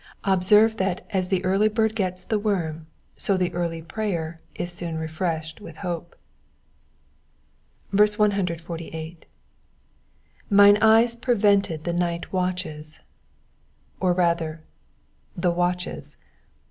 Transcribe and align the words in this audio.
Observe 0.23 0.77
that 0.77 1.05
as 1.11 1.27
the 1.27 1.45
early 1.45 1.69
bird 1.69 1.95
gets 1.95 2.23
the 2.23 2.39
worm, 2.39 2.87
so 3.17 3.37
the 3.37 3.53
early 3.53 3.83
prayer 3.83 4.41
is 4.55 4.73
soon 4.73 4.97
refreshed 4.97 5.61
with 5.61 5.75
hope. 5.75 6.15
148.— 7.91 9.25
""Mine 10.49 10.77
eyes 10.81 11.15
prevent 11.15 11.83
the 11.83 11.93
night 11.93 12.33
watches,'*'* 12.33 13.01
Or 13.99 14.11
rather, 14.13 14.63
the 15.37 15.51
watches. 15.51 16.17